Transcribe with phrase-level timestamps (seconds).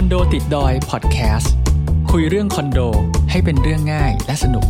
[0.00, 1.52] อนโดติดดอยพอดแคสต์
[2.10, 2.80] คุยเรื่องคอนโด
[3.30, 4.66] ให้เป็นเรื่องง่ายและสนุก ส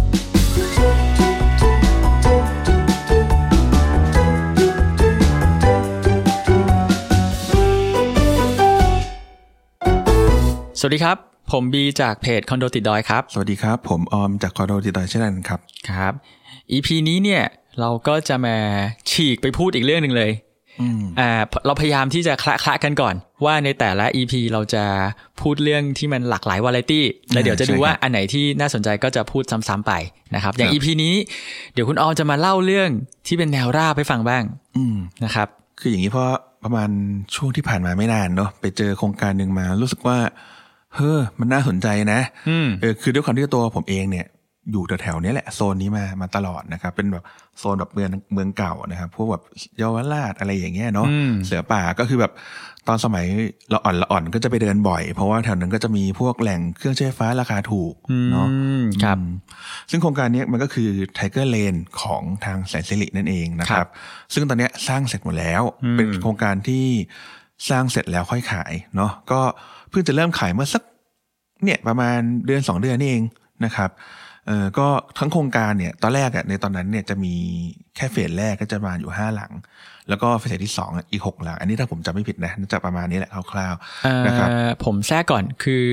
[10.85, 11.17] วัสดีครับ
[11.53, 15.61] ผมบีจากเพจคอนโดติดดอยครับ สวัสดีครับ ผมออมจากคอโดติดต่อเช่นนั้นครับ
[15.91, 16.13] ครับ
[16.73, 17.43] EP นี้เนี่ย
[17.81, 18.57] เราก็จะมา
[19.11, 20.33] ฉีกไปพูดอีกเรื่องหนึ่งเลย
[20.83, 21.31] อืมอ่า
[21.67, 24.85] เราพยายามที่จะคละคละกันก่อน ว่าในแต่ละ EP เราจะ
[25.41, 29.93] พูดเรื่องที่มันหลากหลายวาไรตี้แล้วเดี๋ยวจะดูว่าอันไหนที่น่าสนใจก็จะพูดซ้ำๆไป
[30.35, 31.15] นะครับ อย่าง EP นี้
[31.75, 32.91] เดี๋ยวคุณออมจะมาเล่าเรื่อง
[33.27, 34.43] ที่เป็นแนวราบให้ฟังบ้าง
[34.77, 35.49] อืมนะครับ
[35.81, 36.31] คืออย่างนี้เพราะ
[36.65, 36.91] ประมาณ
[37.35, 40.19] ช่วงที่ผ่านมาไม่นานเนาะไปเจอโครงการหนึ่งมารู้สึกว่า
[40.95, 44.27] เฮ้อมันน่าสนใจนะอืมเออคือด้วยความที่ตัวผมเองเนี่ย
[44.73, 47.25] อยู่แถวๆเนี้ยแหละโซนนี้มามาตลอดนะครับเป็นแบบ
[47.59, 49.43] โซนแบบเมืองเมืองเก่านะครับพวกแบบ
[49.79, 52.33] เยาวราชอะไรอย่างเงี้ยเนาะอืมเสือป่าก็คือแบบ
[52.89, 53.27] ตอนสมัย
[53.71, 57.95] เราอ่อนละอ่อนก็จะไปเดินบ่อย เพราะว่าแถวนั้นก็จะมีพวกแหล่งเครื่องใช้ไฟฟ้าราคาถูก
[58.33, 59.33] เนาะอืมครับอืม
[59.91, 63.91] ซึ่งโครงการเนี้ยมันก็คือ Tiger Lane ของทางแสนสิรินั่นเองนะคครัรับบ
[64.35, 66.85] ซึ่งตอนเนี้ยสร้างเสร็จหมดแล้วอืมเป็นโครงการที่
[67.71, 69.41] สร้างเสร็จแล้วค่อยขายเนาะก็
[69.91, 70.83] เพิ่งจะเริ่มขายเมื่อสัก
[71.65, 73.23] เนี่ยประมาณเดือนสองเดือนนี่เอง
[73.65, 73.91] นะครับ
[74.51, 77.35] เออก็ทั้งโครงการเนี่ยตอนแรกอะในตอนนั้นเนี่ยจะมี
[77.97, 79.53] แค่เฟสแรกก็จะประมาณอยู่ห้าหลัง
[80.09, 84.49] แล้วก็เฟสที่สองอะอีกหกหลัง อันนี้ถ้าผมจำไม่ผิดนะน่าจะประมาณนี้แหละคร่าวเอ่อๆนะครับ
[84.85, 85.85] ผมแทรกก่อนคือ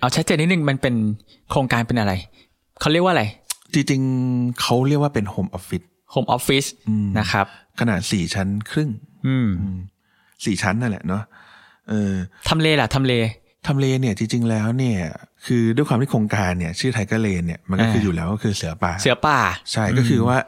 [0.00, 0.94] เอาชัดเจนนิดนึงมันเป็น
[1.50, 2.12] โครงการเป็นอะไร
[2.80, 3.24] เขาเรียกว่าอะไร
[3.74, 5.82] จริงๆเขาเรียกว่าเป็นโฮมออฟฟิศ
[6.14, 6.68] Home Office
[7.18, 7.46] นะครับ
[7.80, 8.90] ขนาดสี่ชั้นครึ่ง
[9.26, 9.48] อืม
[10.44, 11.22] สี่ชั้นนั่นแหละเนาะ
[11.88, 12.12] เออ
[12.48, 13.12] ทำเลล่ะทำเล
[13.66, 14.98] ทำเลเนี่ยจริง ๆ แล้วเนี่ย
[15.46, 19.38] คือด้วยความที่โครงการเนี่ย ชื่อ Tiger Lane เนี่ยมันก็คืออ่าอยู่แล้วก็คือเสือป่า เสือป่า
[19.72, 20.38] ใช่ก็คือว่า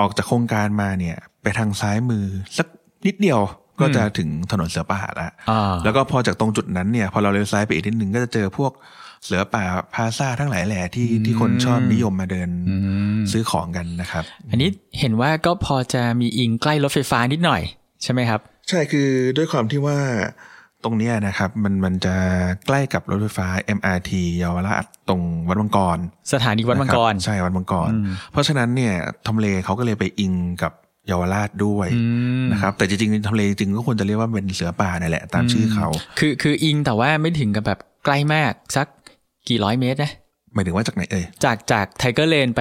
[0.00, 2.24] ออกจากโครงการมาเนี่ย ไปทางซ้ายมือ
[2.58, 2.66] สัก
[3.06, 3.40] นิดเดียว
[3.80, 8.72] ก็จะถึงถนนเสือป่าละอ่าแล้วก็พอจากตรงจุดนั้นเนี่ย พอเราเลี้ยวซ้ายไปอีกนิดนึงก็จะเจอพวก
[9.24, 12.50] เสือป่าพลาซ่าทั้งหลายแหล่ที่ที่คนชอบนิยมมาเดิน
[13.32, 14.68] ซื้อของกันนะครับ อันนี้
[14.98, 17.62] เห็นว่าก็พอจะมีอิงใกล้รถไฟฟ้านิดหน่อย
[18.02, 19.98] ใช่ไหมครับ ใช่คือด้วยความที่ว่า
[20.84, 22.14] ตรงเนี้ยนะครับมันมันจะ
[22.66, 23.46] ใกล้กับรถไฟฟ้า
[23.78, 25.98] MRT เยาวราชตรงวัดมังกร
[26.32, 27.90] สถานีวัดมังกรนะครับใช่วัดมังกร
[28.32, 28.94] เพราะฉะนั้นเนี่ย
[29.26, 30.72] ทำเลเขาก็เลยไปอิงกับ
[31.08, 31.88] เยาวราชด้วย
[32.52, 35.86] นะครับแต่จริงๆทำเลจริงๆก็ควรจะเรียกว่าเป็นเสือป่านั่นแหละ ตามชื่อเขา
[36.18, 38.86] คือคืออิงแต่ว่าไม่ถึงกับแบบใกล้มากสัก
[39.48, 40.12] กี่ร้อยเมตรนะ
[40.54, 42.60] หมายถึงว่าจากไหนเอ่ยจากจากไทเกอร์เลนไป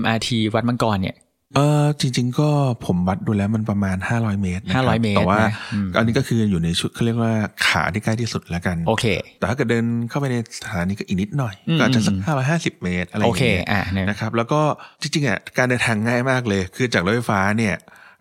[0.00, 1.16] MRT วัดมังกรเนี่ย
[1.54, 2.48] เออจริง ๆ ก็
[2.86, 7.32] ผมวัดดูแล้วมันประมาณ 500 เมตรนะครับ500เมตรแต่ว่านะอืมอันนี้ก็คืออยู่ในชุดเขาเรียกว่า
[7.66, 9.04] ขาที่ใกล้ที่สุดแล้วกันโอเค
[9.38, 14.60] แต่ถ้าเกิดเดินเข้าไปในสถานีก็อีกนิดหน่อยอืมก็อาจจะสักห้าร้อยห้าสิบเมตรอะไรอโอย่างเคเงี้ยอะเนี่ยนะครับ แล้วก็
[15.00, 17.74] จริงๆอะการเดินทางง่ายมากเลย คือจากรถไฟฟ้าเนี่ย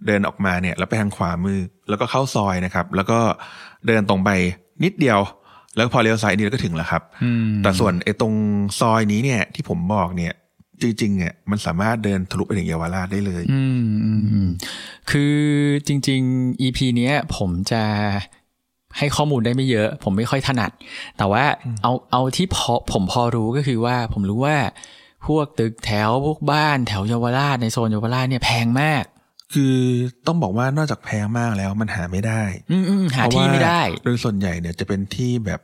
[0.08, 1.60] เดินออกมาเนี่ยแล้วไปทางขวามือ
[1.90, 3.20] แล้วก็เข้าซอยนะครับ แล้วก็
[3.88, 4.30] เดินตรงไป
[4.84, 5.20] นิดเดียว
[5.76, 7.02] แล้วพอเลี้ยวซ้ายนิดก็ถึงแล้วครับ
[7.64, 8.34] แต่ส่วนไอ้ตรง
[8.80, 10.34] ซอยนี้เนี่ยที่ผมบอกเนี่ย
[10.82, 14.50] จริงๆเนี่ยมันสามารถเดินทะลุไปถึงเยาวราชได้เลยอืมอืมอืม
[15.12, 15.36] คือ
[15.88, 17.84] จริง ๆ EP เนี้ย ผมจะ
[18.98, 20.72] ให้ข้อมูลได้ไม่เยอะ ผมไม่ค่อยถนัด
[21.18, 21.44] แต่ว่า
[21.84, 24.58] เอาเอาที่พอผมพอรู้ก็คือว่า ผมรู้ว่า
[25.28, 29.04] พวกตึกแถวพวกบ้านแถวเยาวราชในโซนเยาวราชเนี่ยแพงมาก
[29.54, 29.76] คือ
[30.28, 32.42] ต้องบอกว่านอกจากแพงมากแล้วมันหาไม่ได้
[32.72, 35.62] อืมอืมหาที่ไม่ได้เพราะว่าโดยส่วนใหญ่เนี่ยจะเป็นที่แบบ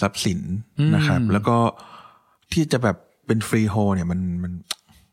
[0.00, 0.40] ทรัพย์สิน
[0.78, 1.56] อืมนะครับ แล้วก็
[2.52, 2.96] ที่จะแบบ
[3.28, 4.52] เป็นฟรีโฮเนี่ยมันมัน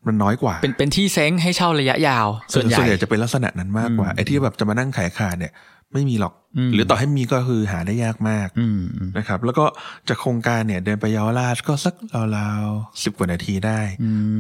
[0.08, 5.54] มันน้อยกว่า เป็นเป็นที่เซ้งให้เช่าระยะยาว ส่วนใหญ่ส่วนใหญ่จะเป็นลักษณะนั้นมากกว่าไอ้ที่แบบจะมานั่งขายขาดเนี่ย
[5.94, 9.66] ไม่มีหรอกอืมหรือต่อให้มีก็คือหาได้ยากมากอืมอืมนะครับ แล้วก็
[10.08, 11.94] จากโครงการเนี่ยเดินไปเยาวราชก็สัก
[12.38, 13.80] ราวๆสิบกว่านาทีได้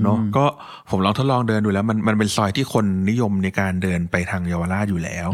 [0.03, 0.45] เนาะก็
[0.89, 5.27] ผมลองทดลองเดินดูแล้วมันมันเป็นซอยที่คนนิยมในการเดินไปทางเยาวราชอยู่แล้ว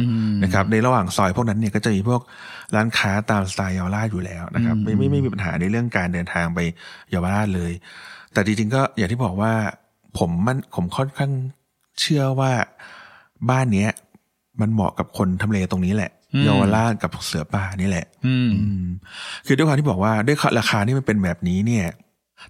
[0.43, 2.21] นะครับ ในระหว่างซอยพวกนั้นเนี่ยก็จะมีพวก
[2.75, 6.59] ร้านค้าตามสไตล์เยาวราชอยู่แล้วนะครับ ไม่ไม่ไม่มีปัญหาในเรื่องการเดินทางไป
[7.11, 7.71] เยาวราชเลย
[8.33, 9.53] แต่จริงๆก็อย่างที่บอกว่า
[10.17, 11.31] ผมมันผมค่อนข้าง
[11.99, 12.51] เชื่อว่า
[13.49, 13.89] บ้านเนี้ย
[14.61, 16.11] มันเหมาะกับคนทำเลตรงนี้แหละ
[16.43, 18.85] เยาวราชกับเสือป่านี่แหละอืมอืม
[19.45, 21.85] คือด้วยความที่บอกว่าด้วยราคาที่มันเป็นแบบนี้เนี่ย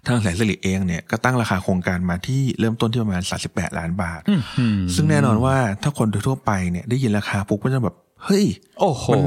[0.06, 4.20] ทางแสนสิริเองเนี่ยก็ตั้งราคาโครงการมาที่เริ่มต้นที่ประมาณ 38 ล้านบาท
[4.58, 8.46] อืมซึ่งแน่นอนว่าถ้าคนทั่วๆไปเนี่ยได้ยินราคาปุ๊บก็จะแบบเฮ้ย
[8.80, 9.22] โอ้โหมัน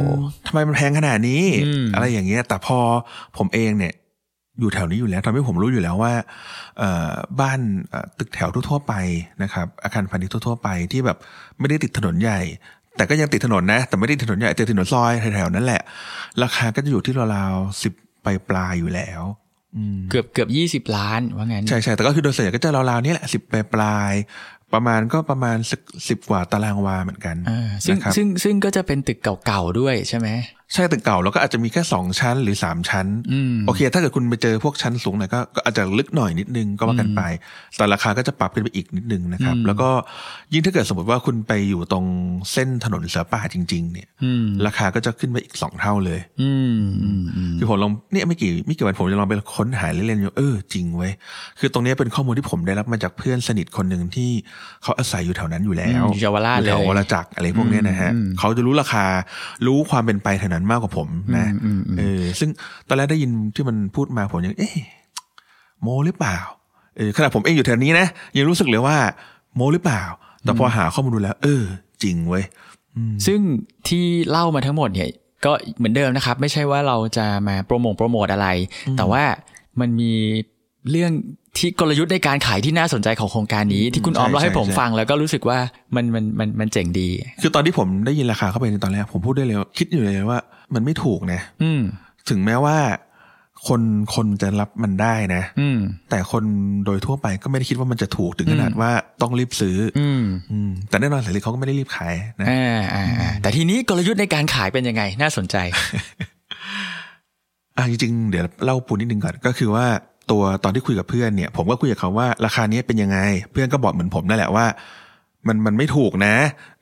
[0.48, 2.78] ทำไมมันแพงขนาดนี้อืมอะไรอย่างเงี้ย แต่พอ
[3.38, 3.94] ผมเองเนี่ย
[4.60, 6.14] อยู่แถวนี้อยู่แล้วทำให้ผมรู้อยู่แล้วว่า
[6.80, 7.60] เอ่อบ้าน
[7.90, 8.94] เอ่อตึกแถวทั่วๆไป
[9.44, 11.18] นะครับอาคารพาณิชย์ทั่วๆไปที่แบบ
[11.60, 12.42] ไม่ได้ติดถนนใหญ่
[12.98, 15.82] แต่ก็ยังติดถนนนะ แต่ไม่ได้ติดถนนใหญ่ติดถนนซอยแถวๆนั้นแหละ
[16.44, 17.94] ราคาก็จะอยู่ที่ราวๆสิบ
[18.50, 19.22] ปลายๆอยู่แล้ว
[20.10, 23.42] เกือบเกือบยี่สิบล้านว่างั้นใช่ใช่แต่ก็คือโดยส่วนใหญ่ก็จะราวๆนี่แหละสิบ
[23.74, 30.28] ปลายๆประมาณก็ประมาณสิบสิบกว่าตารางวาเหมือนกันอ่าซึ่งนะครับซึ่งซึ่งก็จะเป็นตึกเก่าๆด้วยใช่ไหม
[30.74, 37.22] ใช่ตึกเก่าแล้วก็อาจจะมีแค่สองชั้นหรือสามชั้นอืมโอเค ถ้าเกิดคุณไปเจอพวกชั้นสูงหน่อยก็ก็อาจจะลึกหน่อยนิดนึงก็ว่ากันไป
[37.78, 39.90] แต่ราคาก็จะปรับขึ้นไปอีกนิดนึงนะครับ แล้วก็
[40.54, 42.06] ยิ่งถ้าเกิดสมมติว่าคุณไปอยู่ตรง
[42.52, 51.12] เส้นถนนเสือป่าจริง ๆ เนี่ยอืมราคาก็จะขึ้นไปอีกสองเท่าเลยอืมอืมอืมคือผมลองเนี่ยไม่กี่ไม่กี่วันผมจะลองไปค้นหาเล่นๆอยู่เออจริงเว้ย
[51.60, 54.30] คือตรงเนี้ยเป็นข้อมูลที่ผมได้รับมาจากเพื่อนสนิทคนหนึ่งที่
[54.84, 59.06] เขาอาศัยอยู่แถวนั้นอยู่แล้วอยู่เยาวราชอยู่แถวเลยวรจักรอะไรพวกเนี้ยนะฮะเขาจะรู้ราคา
[59.66, 61.46] รู้ความเป็นไปแถวนั้นมากกว่าผมนะ
[62.00, 62.50] เออซึ่ง
[62.88, 64.76] ตอนแรกได้ยินที่มันพูดมาผมยัง เอ๊ะ
[65.82, 66.38] โมหรือเปล่า
[66.98, 68.08] เออขณะผมเองอยู่แถวนี้นะ
[68.38, 68.98] ยังรู้สึกเลยว่า
[69.56, 70.04] โมหรือเปล่า
[70.44, 71.64] แต่พอหาข้อมูลดูแล้ว เออ
[72.04, 72.44] จริงเว้ย
[73.26, 73.40] ซึ่ง
[73.88, 75.10] ที่เล่ามาทั้งหมดเนี่ย
[75.46, 78.48] ก็เหมือนเดิมนะครับ ไม่ใช่ว่าเราจะมาโปรโมทโปรโมทอะไร
[78.98, 79.24] แต่ว่า
[79.80, 80.14] มันมี
[80.92, 81.12] เรื่อง
[81.58, 85.60] ที่กลยุทธ์ในการขายที่น่าสนใจของโครงการนี้ ที่คุณออมใช่เล่าให้ใช่ผมใช่ฟังแล้วก็รู้สึกว่า
[85.96, 87.10] มันมันมันมันเจ๋งดี
[87.42, 90.40] คือตอนที่ผมได้ยินราคาเข้าไปในตอนแรกผมพูดได้เลยว่าคิดอยู่เลยว่า
[90.74, 91.82] มันไม่ถูกนะอืม
[92.30, 92.78] ถึงแม้ว่า
[93.68, 93.82] คน
[94.16, 95.80] คนจะรับมันได้นะ อืม
[96.10, 96.44] แต่คน
[96.86, 98.92] โดยทั่วไปก็ไม่ได้คิดว่ามันจะถูกถึงขนาดว่า
[99.22, 105.56] ต้องรีบซื้อออืมอืมแต่แน่นอนเสรีเขาก็ไม่ได้รีบขายนะอ่าอ่าอ่าแต่ทีนี้กลยุทธ์ในการขายเป็นยังไง น่าสนใจ
[107.78, 109.86] อะจริงๆเดี๋ยวเล่าปูนิดนึงก่อนก็คือว่า
[110.32, 113.18] ตัวตอนที่คุยกับเพื่อนเนี่ย ผมก็คุยกับเขาว่าราคานี้เป็นยังไง
[113.52, 114.66] เพื่อนก็บอกเหมือนผมนั่นแหละว่า
[115.48, 116.36] มันมันไม่ถูกนะ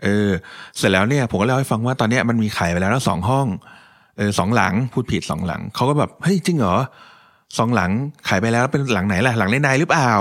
[0.04, 0.30] เออ
[0.78, 3.48] เสร็จแล้วเนี่ยผมก็เล่าให้ฟังว่าตอนนี้มันมีขายไปแล้วสองห้อง
[4.18, 6.76] เออสองหลังพูดผิดสองหลังเขาก็แบบเฮ้ยจริงเหรอ
[7.58, 7.92] สองหลัง
[8.28, 10.12] ขายไปแล้วเป็นหลังไหนล่ะหลังในในหรือเปล่า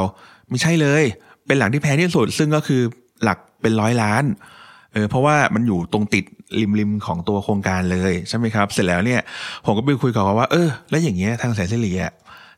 [0.50, 1.02] ไม่ใช่เลย
[1.46, 2.82] เป็นหลังที่แพงที่สุด ซึ่งก็คือ
[3.22, 4.24] หลักเป็นร้อยล้าน
[4.92, 6.24] เออเพราะว่ามันอยู่ตรงติด
[6.60, 9.20] ริมริมของตัวโครงการเลยใช่ไหมครับ เสร็จแล้วเนี่ย
[9.64, 12.12] ผมก็ไปคุยกับเขาว่าเออแล้วอย่างเงี้ยทางแสนสิริอะ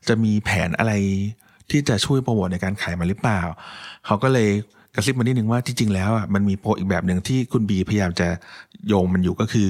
[0.07, 0.93] จะมีแผนอะไร
[1.71, 3.41] ที่จะช่วยโปรโมทในการขายมาหรือเปล่า
[4.05, 4.49] เขาก็เลย
[4.95, 8.27] กระซิบมานิดนึงว่าที่จริงแล้วอะมันมีโปรอีกแบบหนึ่งที่คุณบีพยายามจะ
[8.87, 9.69] โยงมันอยู่ก็คือ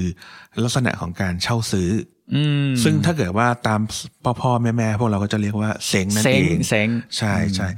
[0.64, 1.90] ลักษณะของการเช่าซื้อ
[2.34, 3.80] อืมซึ่งถ้าเกิดว่าตาม
[4.24, 7.68] พ่อพ่อแม่แม่พวกเราก็จะเรียกว่าเซ็งนั่นเซ็เองงเซ็งใช่ใช่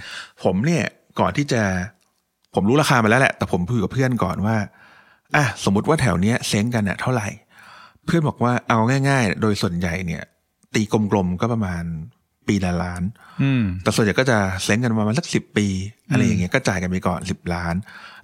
[0.44, 0.84] ผมเนี่ย
[1.20, 1.62] ก่อนที่จะ
[2.54, 4.56] ผมรู้ราคามาแล้วแหละ แต่ผมคุยกับเพื่อนก่อนว่า
[5.36, 7.28] อะสมมติว่าแถวเนี้ยเซ้งกันเน่ะเท่าไหร่
[8.04, 8.78] เพื่อนบอกว่าเอา
[9.08, 10.22] ง่าย ๆ โดยส่วนใหญ่เนี่ย
[10.74, 10.82] ตี
[11.12, 11.84] กลมๆก็ประมาณ
[12.48, 13.02] ปีละล้าน
[13.42, 15.66] อืมแต่ส่วนใหญ่ก็จะเซ้งกันประมาณสักสิบปี
[16.10, 17.74] อะไรอย่างเงี้ยก็จ่ายกันไปก่อนสิบล้าน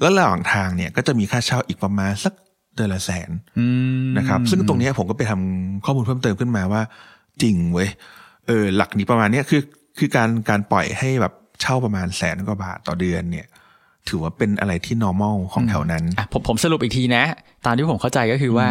[0.00, 2.32] แล้วระหว่างทางเนี่ยก็จะมีค่าเช่าอีกประมาณสัก
[2.74, 3.66] เดือนละแสนอื
[4.06, 6.82] มนะครับ ซึ่งตรงเนี้ยผมก็ไปทำข้อมูลเพิ่มเติมขึ้นมาว่า
[7.42, 7.88] จริงเว้ย
[8.46, 9.62] เออหลักนี้ประมาณเนี้ยคือ
[9.98, 13.46] คือการการปล่อยให้แบบเช่าประมาณแสนกว่าบาทต่อเดือนเนี่ย
[14.08, 17.24] ถือว่าเป็นอะไรที่ normal ของแถวนั้นอะผมผมสรุปอีกทีนะ
[17.64, 18.68] ตามที่ผมเข้าใจก็คือว่า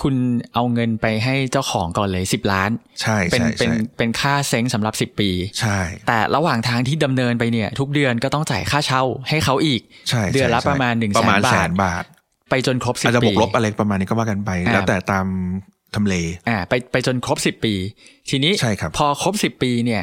[0.00, 0.14] คุณ
[0.54, 2.70] เอาเงินไปให้เจ้าของก่อนเลยสิบล้าน
[3.02, 5.78] ใช่เป็นใช่เป็นใช่เป็นค่าเซ้งสำหรับสิบปี ใช่
[6.08, 12.04] แต่ระหว่างทางที่ดำเนินไปเนี่ย ทุกเดือนก็ต้องจ่ายค่าเช่าให้เขาอีกใช่เดือนละใช่ประมาณหนึ่งประมาณแสนบาทแสนบาท
[12.50, 15.26] ไปจนครบสิบอาจจะบปีวกลบอะไรประมาณนี้ก็ว่ากันไปอ่าแล้วแต่ตาม
[15.94, 16.14] ทำเล
[16.48, 17.74] อ่า ไปไปจนครบสิบปี
[18.30, 20.02] ทีนี้ใช่ครับพอครบสิบปีเนี่ย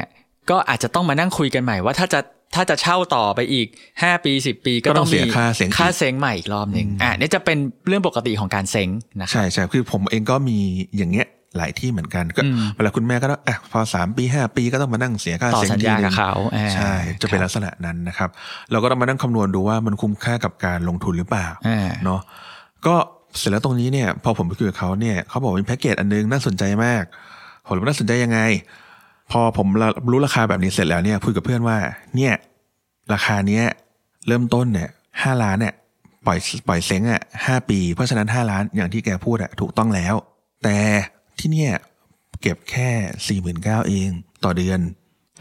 [0.50, 2.20] ก็อาจจะต้องมานั่งคุยกันใหม่ว่าถ้าจะ
[2.54, 3.66] ถ้าจะเช่าต่อไปอีก
[4.02, 7.58] ห้าปีสิบปีก็ก็ต้ต้อองงเสีมียค่าเซ้งอีกค่าเซ้งใหม่อีกรอบหนึ่งอ่านี่จะเป็น
[7.88, 8.88] เรื่องปกติของการเซ้ง
[9.20, 10.58] นะครับใช่ใช่คือผมเองก็มี
[10.96, 16.92] อย่างเงี้ยหลายที่เหมือนกันก็อืมเวลาคุณแม่ก็ต้องอะพอสามปีห้าปีก็ต้องมานั่งเสียค่าต่อเซ็งสัญทีญานึกับงเขาอ่าใช่
[17.22, 18.30] จะเป็นครับลักษณะนั้นนะครับ
[18.70, 22.20] เราก็ต้องมานั่งคำนวณดูว่ามันคุ้มค่ากับการลงทุนหรือเปล่าอ่าเนาะ
[22.86, 22.94] ก็
[23.38, 27.04] เสร็จแล้วตรงนี้เนี่ย พอผมไปคุยกับเขาเนี่ยเขาบอกว่ามีแพ็กเกจอันนึงน่าสนใจมาก
[27.66, 28.40] ผมเลยว่าน่าสนใจยังไง
[29.30, 29.68] พอผม
[30.10, 31.78] รู้ราคาแบบนี้เสร็จแล้วเนี่ยคุยกับเพื่อนว่า
[32.16, 32.34] เนี่ย
[33.12, 33.64] ราคาเนี้ย
[34.26, 34.90] เริ่มต้นเนี่ย
[35.22, 35.74] ห้าล้านเนี่ย
[36.26, 36.38] ปล่อย
[36.68, 40.14] ปล่อยเซ้งอะห้าปี เพราะฉะนั้นห้าล้านอย่างที่แกพูดอะถูกต้องแล้ว
[40.64, 40.76] แต่
[41.38, 41.72] ที่เนี่ย
[42.42, 42.88] เก็บแค่
[43.28, 44.08] สี่หมื่นเก้าเอง
[44.44, 44.80] ต่อเดือน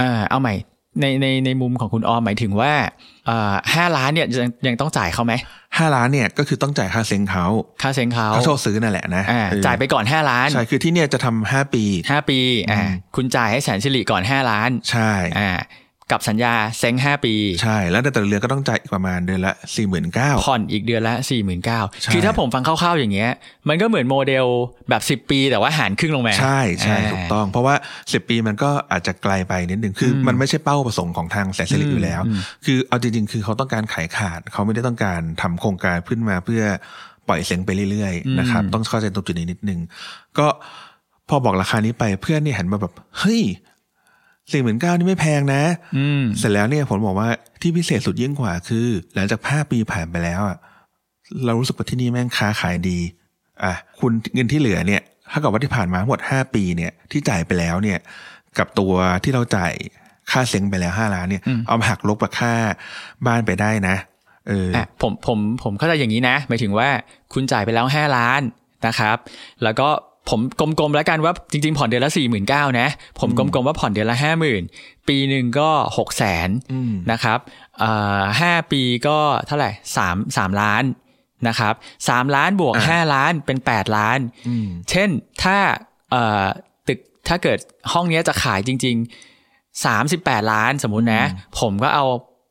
[0.01, 0.55] อ่าเอาใหม่
[1.01, 2.73] ในในในมุมของคุณออมหมายถึงว่า
[3.29, 5.33] อ่าห้าล้านเนี่ยยังยังต้องจ่ายเขาไหม
[5.77, 7.45] ห้าล้านเนี่ยก็คือต้องจ่ายค่าเซ้งเขา
[7.81, 12.39] ค่าเซ้งเขาค่าเช่าซื้อนั่นแหละนะอ่าเออจ่ายไปก่อนห้าล้านใช่คือที่เนี่ยจะทำห้าปีห้าปี
[12.71, 15.49] อ่าอืมคุณจ่ายให้แสนสิริก่อนห้าล้าน ใช่อ่า
[16.12, 23.31] กับสัญญาเซ้งห้าปี ใช่ แล้วในแต่ละเดือนก็ต้องจ่ายอีกประมาณเดือนละสี่หมื่นเก้าผ่อนอีกเดือนละ4 9 0 0ใช่0คือถ้าผมฟังคร่าวๆอย่างเงี้ย
[23.69, 24.45] มันก็เหมือนโมเดล
[24.89, 27.75] แบบ10ปีแต่ว่าหารครึ่งลงมา ใช่ใช่าถูกต้อง เพราะว่า
[28.13, 36.63] สิบปีมันก็อาจจะไกลไปนิดนึง คืออมันไม่ใช่เป้าประสงค์ของทางแสนสิริอืมอยู่แล้วอืมคือเอาจริงๆ คือเขาต้องการขายขาด เขาไม่ได้ต้องการทำโครงการขึ้นมาเพื่อ
[37.27, 39.79] ปล่อยเซ็งไปเรื่อยๆนะครับ ต้องเข้าใจตรงจุดนี้นิดนึง
[40.38, 40.48] ก็
[41.29, 43.41] พอบอกราคานี้ไปเพื่อนเนี่ยหันมาแบบเฮ้ย
[44.51, 45.63] สี่หมื่นเก้านี่ไม่แพงนะ
[45.97, 47.29] อืมเสร็จแล้วเนี่ยผมบอกว่า
[47.62, 50.57] ที่พิเศษสุดยิ่งกว่าคือ หลังจากห้าปีผ่านไปแล้วอะ
[51.45, 53.00] เรารู้สึกว่าที่นี่แม่งค้าขายดี
[53.63, 58.00] อะคุณเงินที่เหลือเนี่ยถ้ากับว่าที่ผ่านมาทั้งหมดห้าปีเนี่ยที่จ่ายไปแล้วเนี่ย
[58.57, 59.73] กับตัวที่เราจ่าย
[60.31, 62.53] ค่าเซ็งไปแล้วห้าล้านเนี่ย เอามาหักลบกับค่า
[63.27, 63.95] บ้านไปได้นะ
[64.47, 66.89] เออออะผมผมผมเข้าใจอย่างนี้นะหมายถึงว่า
[67.33, 68.41] คุณจ่ายไปแล้ว5ล้าน
[68.88, 69.17] นะครับ
[69.63, 69.89] แล้วก็
[70.29, 72.87] ผมกลมๆแล้วกันว่าจริง ๆ ผ่อนเดือนละสี่หมื่นเก้านะ
[73.19, 74.63] ผมกลมๆว่าผ่อนเดือนละห้าหมื่น
[75.07, 77.39] ปีหนึ่งก็หกแสนอืมนะครับ
[77.79, 80.83] เอ่อห้าปีก็เท่าไหร่สามสามล้าน
[81.47, 81.73] นะครับ
[82.09, 85.09] สามล้านบวกอ่าห้าล้านเป็นแปดล้านอืมเช่น
[85.43, 85.57] ถ้า
[86.11, 86.45] เอ่อ
[86.87, 87.59] ตึกถ้าเกิด
[87.93, 91.23] ห้องเนี้ยจะขายจริงๆสามสิบแปดล้านสมมุตินะ
[91.59, 92.05] ผมก็เอา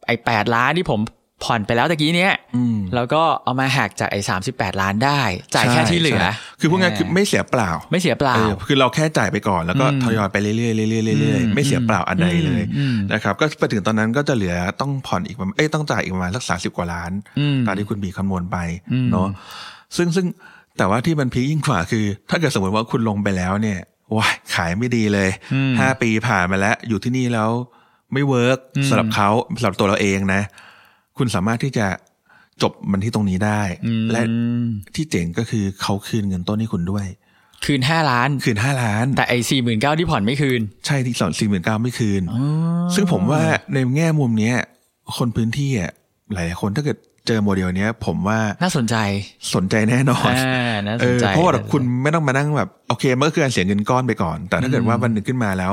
[0.07, 1.01] ไอ้แปดล้านที่ผม
[1.45, 5.21] ผ่อนไปแล้วตะกี้เนี้ยอืมแล้วก็เอามาหักจากไอ้สามสิบแปดล้านได้
[5.55, 10.67] จ่ายแค่ที่เหลือใช่คือพวกงั้นคือไม่เสียเปล่า ไม่เสียเปล่าเออคือเราแค่จ่ายไปก่อนแล้วก็อืมทยอยไปเรื่อยๆเรื่
[10.99, 18.57] อยๆเรื่อยอืมๆไม่เสียเปล่าอันใดเลยอืมนะครับก็ไปถึงตอนนั้นก็จะเหลือต้องผ่อนอีกประมาณเอ้ยต้องจ่ายอีกประมาณสักสาสิบกว่าล้านอืมตามที่คุณบีคำนวณไป
[18.93, 19.29] อืมเนาะ
[19.97, 20.27] ซึ่งซึ่ง
[20.79, 23.79] แต่ว่าที่มันพีคยิ่งกว่าคือ ถ้าเกิดสมมติว่าคุณลงไปแล้วเนี่ย
[24.17, 25.29] ว้ายขายไม่ดีเลย
[25.81, 27.51] ห้าปีผ่านมาแล้ว อยู่ที่นี่แล้ว
[28.13, 28.59] ไม่ work
[28.89, 29.29] สำหรับเขา
[29.61, 30.43] สำหรับตัวเราเองนะ
[31.19, 31.87] คุณสามารถที่จะ
[32.63, 33.61] จบมันที่ตรงนี้ได้
[34.13, 34.65] และอืม
[34.95, 37.07] ที่เจ๋งก็คือเขาคืนเงินต้นให้คุณด้วย
[37.65, 42.23] คืนห้าล้าน คืนห้าล้าน แต่ไอ้สี่หมื่นเก้าที่ผ่อนไม่คืน ใช่ที่ผ่อนสี่หมื่นเก้าไม่คืน
[42.95, 43.43] ซึ่งผมว่า
[43.75, 44.57] ในแง่มุมเนี้ย
[45.17, 45.91] คนพื้นที่อะ
[46.33, 48.97] หลายๆคนถ้าเกิดเจอโมเดลเนี้ย ผมว่าน่าสนใจ
[49.55, 55.73] สนใจแน่นอนอ่าน่าเอสนอใจเพราะว่าแบบคุณไม่ต้องมานั่งแบบโอเคมันก็คือการเสียเงินก้อนไปก่อน แต่ถ้าเกิดว่าวันหนึ่งขึ้นมาแล้ว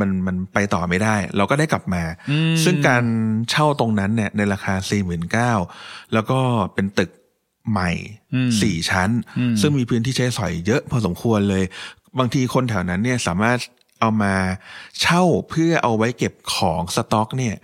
[0.00, 2.02] มันมันไปต่อไม่ได้ เราก็ได้กลับมา
[2.64, 3.04] ซึ่งการ
[3.50, 5.52] เช่าตรงนั้นเนี่ยในราคาสี่หมื่นเก้า
[6.12, 6.38] แล้วก็
[6.74, 7.10] เป็นตึก
[7.70, 7.90] ใหม่
[8.62, 9.10] สี่ชั้น
[9.60, 11.64] ซึ่งมีพื้นที่ใช้สอยเยอะพอสมควรเลย
[12.18, 13.58] บางทีคนแถวนั้นเนี่ยสามารถ
[14.00, 14.34] เอามา
[15.00, 17.54] เช่าเพื่อเอาไว้เก็บของสต็อกเนี่ย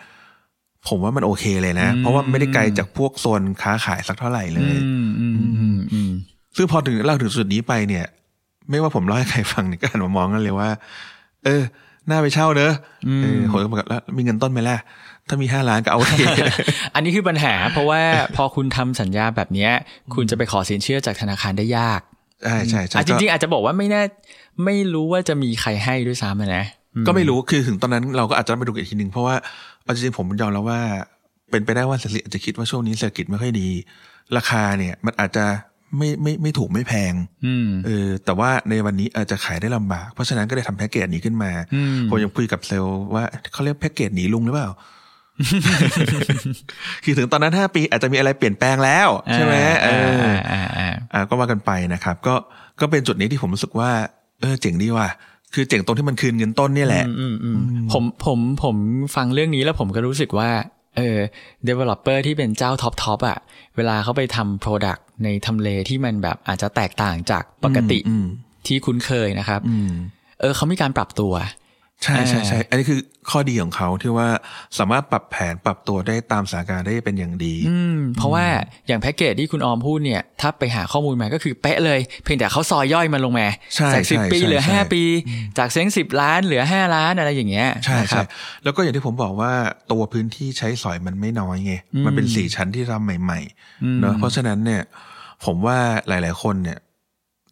[0.88, 6.12] ผมว่ามันโอเคเลยนะ เพราะว่าไม่ได้ไกลจากพวกโซนค้าขายสักเท่าไหร่เลยอืมอืมอืมอืม
[6.56, 8.06] ซึ่งพอถึงเล่าถึงจุดนี้ไปเนี่ย
[8.70, 10.70] ไม่ว่าผมเล่าให้ใครฟังเนี่ยก็หันมามองกันเลยว่า
[11.44, 11.62] เออ
[12.08, 12.72] น่าไปเช่าเนอะ
[13.22, 14.76] เออผมก็บอกแล้วมีเงินต้นไหมล่ะ
[15.28, 16.24] ถ้ามีห้าล้านก็เอาที
[16.94, 18.02] อันนี้คือปัญหา เพราะว่า
[18.36, 19.70] พอคุณทำสัญญาแบบเนี้ย
[20.14, 22.00] คุณจะไปขอสินเชื่อจากธนาคารได้ยาก
[22.44, 24.02] ใช่ใช่ใช่อะจก็ริงๆ อาจจะบอกว่าไม่แน่
[24.64, 26.64] ไม่รู้ว่าจะมีใครให้ด้วยซ้ำอะนะ
[27.06, 29.34] ก็ไม่รู้คือถึงตอนนั้นเราก็อาจจะต้องไปดูอีกทีหนึ่งเพราะว่า
[29.82, 30.80] เอาจริงๆผมยอมแล้วว่า
[31.50, 33.68] เป็นไปได้ว่าเศรษฐกิจอาจจะคิดว่าช่วงนี้เศรษฐกิจไม่ค่อยดี
[34.36, 35.44] ราคาเนี่ย มันอาจจะ
[35.98, 37.14] ไม่ไม่ไม่ถูกไม่แพง
[37.46, 44.70] อืมเออ แต่ว่าในวันนี้อาจจะขายได้ลำบาก เพราะฉะนั้นก็เลยทำแพ็กเกจนี้ขึ้นมาอืมผมยังคุยกับเซลล์ว่าเขาเรียกแพ็กเกจหนีลุงหรือเปล่า
[47.04, 50.22] คือถึงตอนนั้นห้าปีอาจจะมีอะไรเปลี่ยนแปลงแล้วใช่ไหมเออ
[50.52, 52.34] อ่าอ่าอ่าก็ว่ากันไปนะครับ ก็
[52.80, 53.90] ก็เป็นจุดนี้ที่ผมรู้สึกว่า
[54.40, 55.08] เออเจ๋งดีว่ะ
[55.54, 57.56] คือเจ๋งตรงที่มันคืนเงินต้นเนี่ยแหละอืมอืม
[57.92, 58.76] ผมผมผม
[59.16, 60.50] ฟังเรื่องนี้แล้วผมก็รู้สึกว่า
[60.96, 61.18] เออ
[61.68, 63.38] developer ที่เป็นเจ้าท็อปทอปอะ
[63.76, 68.26] เวลาเขาไปทำ product ในทำเลที่มันแบบอาจจะแตกต่างจากปกติอืม
[68.66, 69.92] ที่คุ้นเคยนะครับอืม
[70.40, 71.32] เออเขามีการปรับตัว
[72.04, 74.28] ใช่ใช่ใช่อ่าอันนี้คือข้อดีของเขาที่ว่า
[74.78, 78.46] สามารถปรับแผนปรับตัวได้ตามสถานการณ์ได้เป็นอย่างดี อืม เพราะว่า
[78.86, 85.02] อย่างแพ็กเกจที่คุณออมพูดเนี่ย ถ้าไปหาข้อมูลมาก็คือเป๊ะเลย เพียงแต่เขาซอยย่อยมันลงมาใช่จากสิบใช่ปีใช่เหลือใช่ห้าปี
[85.58, 88.26] จากเซ้งสิบล้านเหลือห้าล้านอะไรอย่างเงี้ยใช่นะคใช่รับ
[88.64, 89.52] แล้วก็อย่างที่ผมบอกว่า
[89.92, 94.82] ตัวพื้นที่ใช้สอยมันไม่น้อยไงมันเป็นสี่ชั้นที่ทำใหม่ๆเนอะเพราะฉะนั้นเนี่ย
[95.44, 96.78] ผมว่าหลาย ๆ คนเนี่ย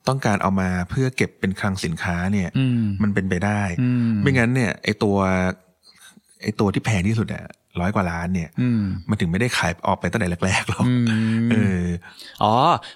[0.08, 5.16] ต้องการเอามาเพื่อเก็บเป็นคลังสินค้าเนี่ยอืมมันเป็นไปได้อืมไม่งั้นเนี่ยไอตัว
[6.42, 7.44] ไอตัวที่แพงที่สุดอะ
[7.80, 11.84] ร้อยกว่าล้านเนี่ยอืมมันถึงไม่ได้ขายออกไปตั้งแต่แรกๆหรอกอืมเออ
[12.42, 12.52] อ๋อ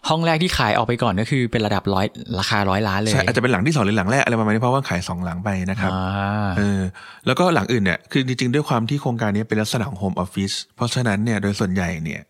[0.08, 2.06] ห้องแรกที่ขายออกไปก่อนก็คือเป็นระดับร้อย
[2.38, 6.80] ราคาร้อยล้านเลยใช่อาจจะเป็นหลังที่สองหรือหลังแรกอะไรประมาณนี้เพราะว่าขายสองหลังไปนะครับอ่าเออ
[7.26, 12.22] แล้วก็หลังอื่นเนี่ยคือจริงๆ ด้วยความที่โครงการนี้เป็นลักษณะของโฮมออฟฟิศเพราะฉะนั้นเนี่ยโดยส่วนใหญ่เนี่ย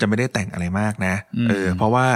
[0.00, 1.14] จะไม่ได้แต่งอะไรมากนะ
[1.48, 2.06] เออเพราะว่า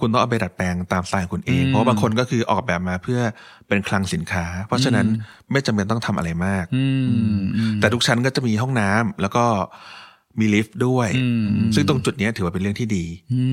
[0.00, 3.20] คุณต้องเอาไปดัดแปลงตามสไตล์คุณเอง เพราะว่าบางคนก็คือออกแบบมาเพื่อ
[3.68, 5.06] เป็นคลังสินค้า เพราะฉะนั้น
[5.52, 7.06] ไม่จำเป็นต้องทำอะไรมากอืม
[7.56, 9.44] อืมแต่ทุกชั้นก็จะมีห้องน้ำแล้วก็
[10.40, 13.04] มีลิฟต์ด้วยอืมซึ่งตรงจุดเนี้ยถือว่าเป็นเรื่องที่ดี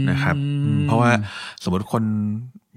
[0.09, 1.11] นะครับอืมเพราะว่า
[1.63, 2.03] สมมติคน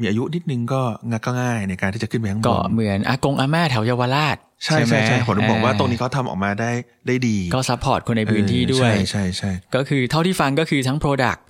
[0.00, 6.70] มีอายุนิดนึงก็ง่ายก็ง่ายในการที่จะขึ้นไปข้างบน ก็เหมือนอากงอาม่าแถวเยาวราช ใช่ไหใช่ใช่ผมถึงบอกว่าตรงนี้เขาทำออกมาได้
[7.06, 11.40] ได้ดี ก็ support คนในพื้นที่ด้วย ใช่ใช่ใช่ก็คือเท่าที่ฟังก็คือทั้ง Product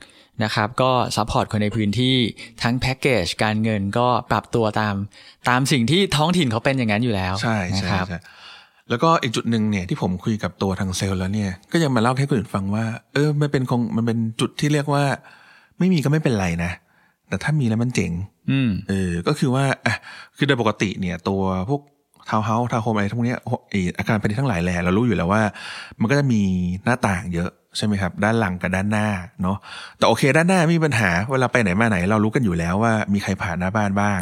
[0.45, 2.17] นะครับก็ support คนในพื้นที่
[2.63, 4.95] ทั้งแพ็กเกจการเงินก็ปรับตัวตาม
[5.49, 8.21] ตามสิ่งที่ท้องถิ่นเขาเป็นอย่างนั้นอยู่แล้ว ใช่นะใช่ครับใช่
[8.91, 12.85] แล้วก็อีกจุดหนึ่งเนี่ยที่ผมคุยกับตัวทางเซลล์แล้วเนี่ย ก็ยังมาเล่าให้คนอื่นฟังว่า
[13.15, 15.05] เออมันเป็นคงมันเป็นจุดที่เรียกว่า
[15.79, 16.73] ไม่มีก็ไม่เป็นไรนะ
[17.29, 18.13] แต่ถ้ามีแล้วมันเจ๋ง
[18.51, 19.95] อืมเออ ก็คือว่าอะ
[20.37, 21.81] คือโดยปกติเนี่ย ตัวพวก
[22.29, 23.37] ทาวน์เฮาส์ทาวน์โฮมอะไรทั้งนี้
[23.73, 25.43] ออาคารพาณิชย์ทั้งหลายแหล่เรารู้อยู่แล้วว่า
[26.01, 26.43] มันก็จะมี
[26.85, 29.09] หน้าต่างเยอะใช่ไหมครับ ด้านหลังกับด้านหน้า
[29.43, 29.57] เนาะ
[29.99, 34.21] แต่โอเค ด้านหน้ามีปัญหาเวลาไปไหนมาไหน เรารู้กันอยู่แล้วว่ามีใครผ่านหน้าบ้านบ้าง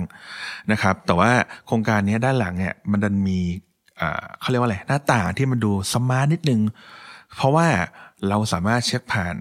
[0.73, 1.30] นะครับ แต่ว่า
[1.66, 3.40] โครงการนี้ด้านหลังเนี่ยมันดันมี
[4.40, 6.61] เขาเรียกว่าอะไรหน้าต่างที่มันดู smart นิดนึง
[7.37, 7.66] เพราะว่า
[8.28, 9.35] เราสามารถเช็คผ่าน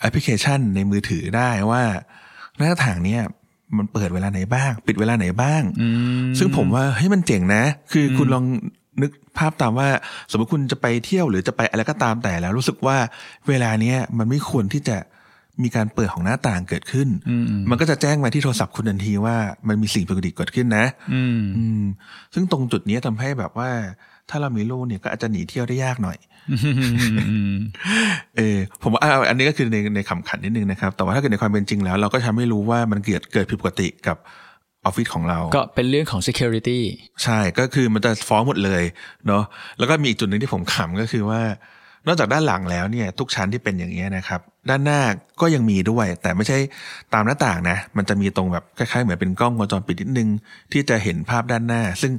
[0.00, 1.82] แอปพลิเคชันในมือถือได้ว่า
[2.58, 3.22] หน้าต่างเนี้ย
[3.78, 5.88] มันเปิดเวลาไหนบ้าง ปิดเวลาไหนบ้างอื
[6.28, 7.62] มซึ่งผมว่าเฮ้ยมันเจ๋งนะ
[7.92, 8.44] คือคุณลอง
[9.02, 9.88] นึกภาพตามว่า
[10.30, 12.96] สมมติคุณจะไปเที่ยวหรือจะไปอะไรก็ตามแต่แล้ว รู้สึกว่า
[13.48, 14.96] เวลาเนี้ยมันไม่ควรที่จะ
[15.62, 19.36] มีการเปิดของหน้าต่างเกิดขึ้นอืมมันก็จะแจ้งมาที่โทรศัพท์คุณทันทีว่า
[19.68, 21.82] มันมีสิ่งปกติเกิดขึ้นนะ อืมอืม
[22.34, 23.70] ซึ่งตรงจุดนี้ทำให้แบบว่า
[24.30, 26.18] ถ้าเรามีลูกเนี่ยก็อาจจะหนีเที่ยวได้ยากหน่อย
[28.36, 34.16] เออผมว่าอ่าอันนี้ก็คือในในคำขันนิดนึงนะครับ แต่ว่าถ้าเกิดในความเป็นจริงแล้ว เราก็ทำให้รู้ว่ามันเกิดเกิดผิดปกติกับ
[34.84, 36.80] ออฟฟิศของเรา ก็เป็นเรื่องของ security
[37.22, 38.82] ใช่ก็คือมันจะฟ้องหมดเลย
[39.26, 39.44] เนาะ
[39.78, 41.40] แล้วก็มีอีกจุดหนึ่งที่ผมขำก็คือว่า
[42.06, 45.00] นอกจากด้านหลังแล้วเนี่ย ทุกชั้นที่เป็นอย่างนี้ยนะครับ ด้านหน้า
[45.40, 46.58] ก็ยังมีด้วย แต่ไม่ใช่
[47.14, 50.28] ตามหน้าต่างนะ มันจะมีตรงแบบคล้ายๆเหมือนเป็นกล้องวงจรปิดนิดนึง
[50.72, 52.12] ที่จะเห็นภาพด้านหน้า ซึ่ง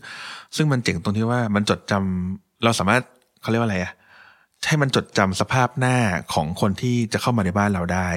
[0.56, 3.04] ซึ่งมันเจ๋งตรงที่ว่ามันจดจำเราสามารถ
[3.42, 3.94] เขาเรียกว่าอะไรอะ
[4.68, 5.98] ให้มันจดจำสภาพหน้า
[6.34, 8.08] ของคนที่จะเข้ามาในบ้านเราได้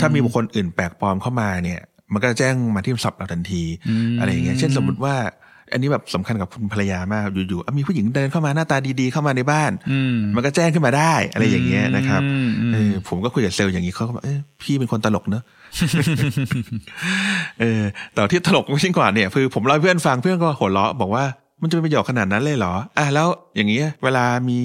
[0.00, 1.80] ถ้ามีบุคคลอื่นแปลกปลอมเข้ามาเนี่ย
[2.12, 3.62] มันก็จะแจ้งมาที่โทรศัพท์เราทันที
[4.18, 5.14] อะไรอย่างเงี้ย เช่นสมมติว่า
[5.72, 15.42] อันนี้แบบสำคัญกับคุณภรรยามากอยู่ๆอะมีผู้หญิงเดินเข้ามาหน้าตาดีๆเข้ามาในบ้านอืมมันก็แจ้งขึ้นมาได้อะไรอย่างเงี้ยนะครับอืมอืมเออผมก็คุยกับเซลล์อย่างนี้เขาก็บอกเออพี่เป็นคนตลกเนอะ
[17.60, 17.82] เออ
[18.12, 21.24] แต่ที่ตลกไม่ใช่กว่าเนี่ยคือผมเล่าให้เพื่อนฟังเพื่อนก็หัวเราะบอกว่า
[21.62, 24.58] มันจะเป็นประโยชน์ขนาดนั้นเลยเหรออะแล้วอย่างเงี้ยเวลามี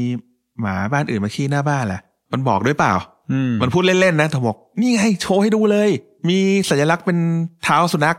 [0.62, 2.00] หมาบ้านอื่นมาขี้หน้าบ้านล่ะ
[2.32, 2.94] มันบอกด้วยเปล่า
[3.32, 5.90] อืมมันพูดเล่นๆนะแต่บอกนี่ไงโชว์ให้ดูเลย
[6.30, 7.18] มีสัญลักษณ์เป็น
[7.64, 8.18] เท้าสุนัข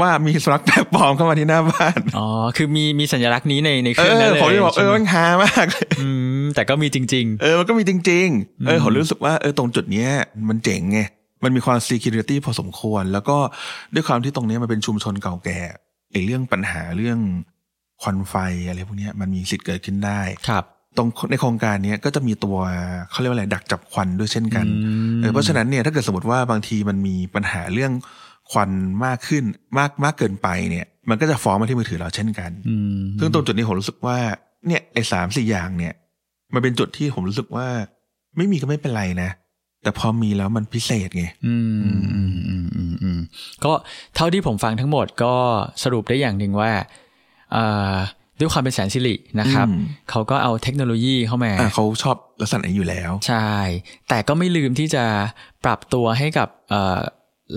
[0.00, 6.08] ว่ามีสุนัขแปลกปลอมเข้ามาที่หน้าบ้าน อ๋อ คือมีมีสัญลักษณ์นี้ในในเคเอรื่องนั้นอเลยผมจะบอกเอใช่อไหมมันฮามากเลยอื
[6.42, 10.10] ม แต่ก็มีจริงเออ มันก็มีจริง ๆ เออผมรู้สึกว่าเออตรงจุดเนี้ย
[10.48, 11.00] มันเจ๋งไง
[11.44, 13.36] มันมีความ security พอสมควร แล้วก็
[13.94, 15.58] ด้วยความที่ตรงเนี้ยมันเป็นชุมชนเก่าแก่
[16.12, 17.18] ไอ้เรื่องปัญหาเรื่อง
[18.02, 18.34] ควันไฟ
[18.68, 20.64] อะไรพวกเนี้ยมันมีสิทธิ์เกิดขึ้นได้ๆครับ
[20.96, 22.56] ตรงในโครงการเนี้ยก็จะมีตัว
[23.10, 27.92] เขาเรียกว่าอะไรดักจับควันด้วยเช่นกันอืมเออเพราะฉะนั้นเนี่ยถ้าเกิดสมมติว่าบางทีมันมีปัญหาเรื่อง
[28.50, 28.70] ควัน
[29.04, 29.44] มากขึ้น
[29.78, 34.18] มากมากเกินไปเนี่ย มันก็จะฟ้องมาที่มือถือเราเช่นกันอืมซึ่งตรงจุดนี้ผมรู้สึกว่า
[34.66, 35.94] เนี่ยไอ้สามสี่อย่างเนี่ย
[36.54, 37.66] มันเป็นจุดที่ผมรู้สึกว่า
[38.36, 39.30] ไม่มีก็ไม่เป็นไรนะ
[39.82, 43.20] แต่พอมีแล้วมันพิเศษไง อืมอืมอืมอืมอืมอืม
[43.64, 43.72] ก็
[44.14, 45.34] เท่าที่ผมฟังทั้งหมดก็
[45.82, 46.72] สรุปได้อย่างหนึ่งว่า
[47.54, 47.94] อ่า
[48.40, 53.50] ด้วยความเป็นแสนสิรินะครับอืมเขาก็เอาเทคโนโลยีเข้ามาอะเขาชอบลักษณะนี้อยู่แล้ว ใช่
[54.08, 55.04] แต่ก็ไม่ลืมที่จะ
[55.64, 57.00] ปรับตัวให้กับเอ่อ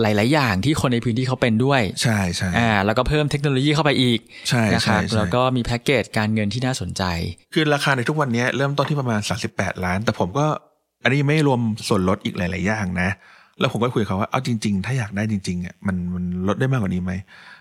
[0.02, 4.20] หลาย ๆ อย่างที่คนในพื้นที่เขาเป็นด้วย ใช่ใช่อ่าแล้วก็เพิ่มเทคโนโลยีเข้าไปอีก
[4.50, 7.04] ใช่นะคใช่รับใช่แล้วก็มีแพ็กเกจการเงินที่น่าสนใจ
[7.54, 9.22] คือราคาในทุกวันเนี้ยเริ่มต้นที่ประมาณ
[9.54, 10.46] 38 ล้าน แต่ผมก็
[11.04, 13.10] อันนี้ไม่รวมส่วนลดอีกหลาย ๆ อย่างนะ
[13.60, 17.14] แล้วผมก็คุยกับเขาว่าเอาจริง ๆ ถ้าอยากได้จริง ๆ อะมันมันลดได้มากกว่านี้ไหม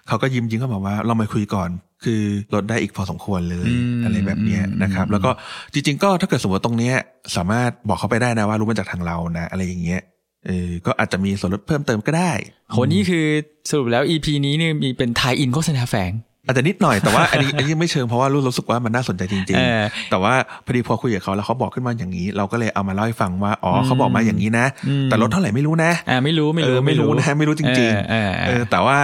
[0.08, 1.70] เขาก็ยิ้มยิ้มก็บอกว่าเรามาคุยก่อน
[2.04, 2.22] คือ
[2.54, 5.30] ลดได้อีกพอสมควรเลยอืมอะไรแบบเนี้ยนะครับ แล้วก็
[5.72, 6.94] จริง ๆ ก็ถ้าเกิดสมมติตรงเนี้ย
[7.36, 10.00] สามารถบอกเขาไปได้นะว่ารู้มาจากทางเรานะ อะไรอย่างเงี้ย
[10.46, 12.32] เออก็อาจจะมีส่วนลดเพิ่มเติมก็ได้
[12.70, 13.26] โหนี่คือ
[13.70, 16.12] สรุปแล้ว EP นี้เนี่ยมีเป็นทายอินโฆษณาแฝง
[16.46, 24.66] อาจจะนิดหน่อยแต่ว่าอันนี้อันนี้ไม่เชิงเพราะว่ารู้รู้สึกว่ามันน่าสนใจจริงเออๆแต่ว่าพอดีพอคุยกับเขาแล้วเขาบอกขึ้นมาอย่างนี้ เราก็เลยเอามาเล่าให้ฟังว่าอ๋อเขาบอกมาอย่างนี้นะ
[25.06, 28.98] แต่ลดเท่าไหร่ไม่รู้นะอ่าไม่รู้ไม่รู้เออไม่รู้นะไม่รู้จริงเออเออๆเอเอออแต่ว่า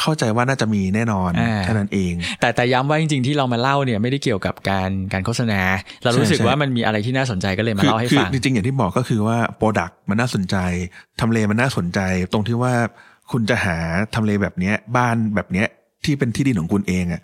[0.00, 5.60] เข้าใจว่าน่าจะมีแน่นอนอ่าแค่นั้นเอง แต่แต่ย้ำว่าจริงๆ ที่เรามาเล่าเนี่ยไม่ได้เกี่ยวกับการการโฆษณา
[6.04, 10.56] เรารู้สึกใช่ใช่ว่ามันมีอะไรที่น่าสนใจก็เลยมาคือเล่าให้คือฟังจจริงๆอย่างที่บอกก็คือว่า product มันน่าสนใจ
[11.20, 12.00] ทำเลมันน่าสนใจ
[12.32, 12.74] ตรงที่ว่า
[13.32, 13.76] คุณจะหา
[14.14, 15.66] ทำเลแบบเนี้ยบ้านแบบเนี้ย
[16.04, 17.22] ที่เป็นที่ดินของคุณเองอะ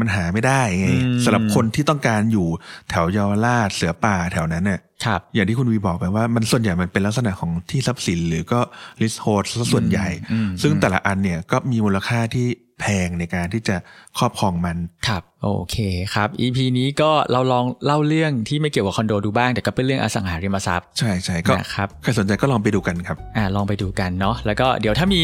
[0.00, 2.48] มันหาไม่ได้ไงอืมสำหรับคนที่ต้องการอยู่
[2.90, 8.60] แถวเยาวราชเสือป่าแถวนั้นเนี่ย ครับอย่างที่คุณวีบอกไปว่ามันส่วนใหญ่มันเป็นลักษณะของที่ทรัพย์สินหรือก็
[9.02, 12.46] leasehold ซะส่วนใหญ่อืมซึ่งแต่ละอันเนี่ยก็มีมูลค่าที่
[12.80, 13.76] แพงในการที่จะ
[14.18, 14.76] ครอบครองมัน
[15.08, 15.76] ครับ โอเค
[16.14, 25.22] ครับ EP นี้ก็เราลองเล่าเรื่องที่ไม่เกี่ยวกับคอนโดดูบ้าง แต่ก็เป็นเรื่องอสังหาริมทรัพย์ ใช่ใช่ก็นะครับใครสนใจก็ลองไปดูกันครับ อ่าลองไปดูกันเนาะ แล้วก็เดี๋ยวถ้ามี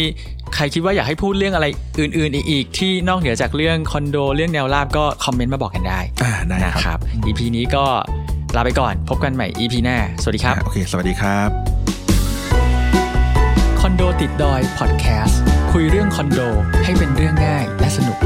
[0.54, 1.66] ใครคิดว่าอยากให้พูดเรื่องอะไร
[2.00, 7.84] อื่น ๆ อีกๆที่นอกเหนือจากเรื่องคอนโดเรื่องแนวราบก็คอมเมนต์มาบอกกันได้ อ่าได้นะครับ EP นี้ก็
[8.56, 11.50] ลาไปก่อน พบกันใหม่ EP หน้า สวัสดีครับอ่าโอเค สวัสดีครับ
[13.80, 15.40] คอนโดติดดอยพอดแคสต์
[15.72, 16.40] คุยเรื่องคอนโด
[16.84, 18.16] ให้เป็นเรื่องง่ายและสนุก